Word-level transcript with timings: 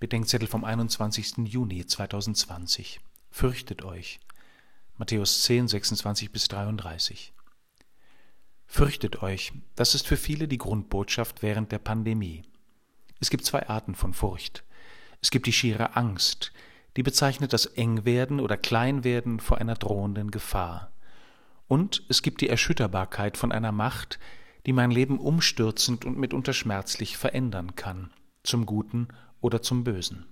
Bedenkzettel 0.00 0.46
vom 0.46 0.64
21. 0.64 1.38
Juni 1.38 1.84
2020. 1.84 3.00
Fürchtet 3.32 3.82
euch. 3.82 4.20
Matthäus 4.96 5.42
10, 5.42 5.66
26 5.66 6.30
bis 6.30 6.46
33. 6.46 7.32
Fürchtet 8.66 9.24
euch, 9.24 9.52
das 9.74 9.96
ist 9.96 10.06
für 10.06 10.16
viele 10.16 10.46
die 10.46 10.58
Grundbotschaft 10.58 11.42
während 11.42 11.72
der 11.72 11.80
Pandemie. 11.80 12.42
Es 13.18 13.28
gibt 13.28 13.44
zwei 13.44 13.68
Arten 13.68 13.96
von 13.96 14.14
Furcht. 14.14 14.62
Es 15.20 15.32
gibt 15.32 15.46
die 15.46 15.52
schiere 15.52 15.96
Angst, 15.96 16.52
die 16.96 17.02
bezeichnet 17.02 17.52
das 17.52 17.66
Engwerden 17.66 18.38
oder 18.38 18.56
Kleinwerden 18.56 19.40
vor 19.40 19.58
einer 19.58 19.74
drohenden 19.74 20.30
Gefahr. 20.30 20.92
Und 21.66 22.04
es 22.08 22.22
gibt 22.22 22.40
die 22.40 22.48
Erschütterbarkeit 22.48 23.36
von 23.36 23.50
einer 23.50 23.72
Macht, 23.72 24.20
die 24.64 24.72
mein 24.72 24.92
Leben 24.92 25.18
umstürzend 25.18 26.04
und 26.04 26.18
mitunter 26.18 26.52
schmerzlich 26.52 27.16
verändern 27.16 27.74
kann, 27.74 28.12
zum 28.48 28.66
Guten 28.66 29.08
oder 29.40 29.62
zum 29.62 29.84
Bösen. 29.84 30.26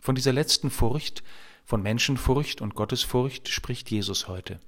Von 0.00 0.14
dieser 0.14 0.32
letzten 0.32 0.70
Furcht, 0.70 1.22
von 1.64 1.82
Menschenfurcht 1.82 2.60
und 2.60 2.74
Gottesfurcht 2.74 3.48
spricht 3.48 3.90
Jesus 3.90 4.28
heute. 4.28 4.60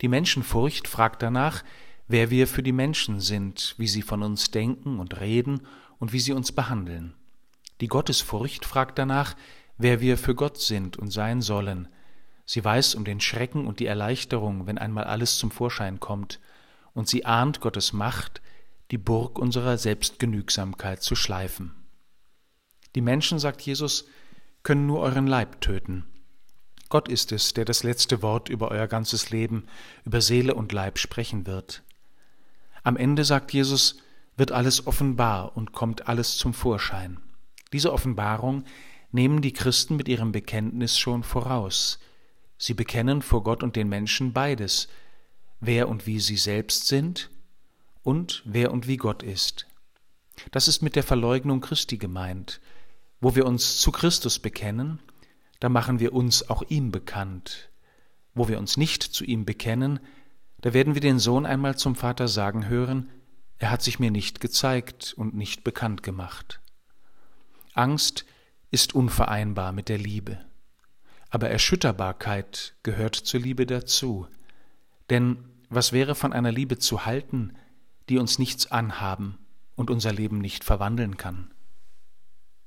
Die 0.00 0.08
Menschenfurcht 0.08 0.88
fragt 0.88 1.22
danach, 1.22 1.62
wer 2.08 2.30
wir 2.30 2.46
für 2.46 2.62
die 2.62 2.72
Menschen 2.72 3.20
sind, 3.20 3.74
wie 3.78 3.86
sie 3.86 4.02
von 4.02 4.22
uns 4.22 4.50
denken 4.50 4.98
und 4.98 5.20
reden 5.20 5.62
und 5.98 6.12
wie 6.12 6.20
sie 6.20 6.32
uns 6.32 6.52
behandeln. 6.52 7.14
Die 7.80 7.88
Gottesfurcht 7.88 8.64
fragt 8.64 8.98
danach, 8.98 9.36
wer 9.78 10.00
wir 10.00 10.18
für 10.18 10.34
Gott 10.34 10.60
sind 10.60 10.96
und 10.96 11.10
sein 11.10 11.42
sollen. 11.42 11.88
Sie 12.44 12.64
weiß 12.64 12.94
um 12.96 13.04
den 13.04 13.20
Schrecken 13.20 13.66
und 13.66 13.80
die 13.80 13.86
Erleichterung, 13.86 14.66
wenn 14.66 14.78
einmal 14.78 15.04
alles 15.04 15.38
zum 15.38 15.50
Vorschein 15.50 16.00
kommt, 16.00 16.40
und 16.92 17.08
sie 17.08 17.24
ahnt 17.24 17.60
Gottes 17.60 17.92
Macht, 17.92 18.40
die 18.90 18.98
Burg 18.98 19.38
unserer 19.38 19.78
Selbstgenügsamkeit 19.78 21.02
zu 21.02 21.16
schleifen. 21.16 21.83
Die 22.94 23.00
Menschen, 23.00 23.38
sagt 23.38 23.62
Jesus, 23.62 24.06
können 24.62 24.86
nur 24.86 25.00
euren 25.00 25.26
Leib 25.26 25.60
töten. 25.60 26.06
Gott 26.88 27.08
ist 27.08 27.32
es, 27.32 27.54
der 27.54 27.64
das 27.64 27.82
letzte 27.82 28.22
Wort 28.22 28.48
über 28.48 28.70
euer 28.70 28.86
ganzes 28.86 29.30
Leben, 29.30 29.66
über 30.04 30.20
Seele 30.20 30.54
und 30.54 30.72
Leib 30.72 30.98
sprechen 30.98 31.46
wird. 31.46 31.82
Am 32.82 32.96
Ende, 32.96 33.24
sagt 33.24 33.52
Jesus, 33.52 33.96
wird 34.36 34.52
alles 34.52 34.86
offenbar 34.86 35.56
und 35.56 35.72
kommt 35.72 36.08
alles 36.08 36.36
zum 36.36 36.54
Vorschein. 36.54 37.18
Diese 37.72 37.92
Offenbarung 37.92 38.64
nehmen 39.10 39.42
die 39.42 39.52
Christen 39.52 39.96
mit 39.96 40.08
ihrem 40.08 40.32
Bekenntnis 40.32 40.98
schon 40.98 41.22
voraus. 41.22 41.98
Sie 42.58 42.74
bekennen 42.74 43.22
vor 43.22 43.42
Gott 43.42 43.62
und 43.62 43.76
den 43.76 43.88
Menschen 43.88 44.32
beides, 44.32 44.88
wer 45.60 45.88
und 45.88 46.06
wie 46.06 46.20
sie 46.20 46.36
selbst 46.36 46.86
sind 46.86 47.30
und 48.02 48.42
wer 48.44 48.70
und 48.70 48.86
wie 48.86 48.96
Gott 48.96 49.22
ist. 49.22 49.66
Das 50.50 50.68
ist 50.68 50.82
mit 50.82 50.96
der 50.96 51.02
Verleugnung 51.02 51.60
Christi 51.60 51.96
gemeint, 51.96 52.60
wo 53.24 53.34
wir 53.34 53.46
uns 53.46 53.78
zu 53.78 53.90
Christus 53.90 54.38
bekennen, 54.38 54.98
da 55.58 55.70
machen 55.70 55.98
wir 55.98 56.12
uns 56.12 56.50
auch 56.50 56.62
ihm 56.68 56.92
bekannt. 56.92 57.70
Wo 58.34 58.48
wir 58.48 58.58
uns 58.58 58.76
nicht 58.76 59.02
zu 59.02 59.24
ihm 59.24 59.46
bekennen, 59.46 59.98
da 60.60 60.74
werden 60.74 60.92
wir 60.92 61.00
den 61.00 61.18
Sohn 61.18 61.46
einmal 61.46 61.74
zum 61.78 61.96
Vater 61.96 62.28
sagen 62.28 62.68
hören, 62.68 63.08
er 63.56 63.70
hat 63.70 63.80
sich 63.80 63.98
mir 63.98 64.10
nicht 64.10 64.42
gezeigt 64.42 65.14
und 65.16 65.34
nicht 65.34 65.64
bekannt 65.64 66.02
gemacht. 66.02 66.60
Angst 67.72 68.26
ist 68.70 68.94
unvereinbar 68.94 69.72
mit 69.72 69.88
der 69.88 69.96
Liebe, 69.96 70.38
aber 71.30 71.48
Erschütterbarkeit 71.48 72.74
gehört 72.82 73.14
zur 73.14 73.40
Liebe 73.40 73.64
dazu, 73.64 74.26
denn 75.08 75.38
was 75.70 75.92
wäre 75.92 76.14
von 76.14 76.34
einer 76.34 76.52
Liebe 76.52 76.76
zu 76.76 77.06
halten, 77.06 77.54
die 78.10 78.18
uns 78.18 78.38
nichts 78.38 78.70
anhaben 78.70 79.38
und 79.76 79.88
unser 79.88 80.12
Leben 80.12 80.42
nicht 80.42 80.62
verwandeln 80.62 81.16
kann? 81.16 81.53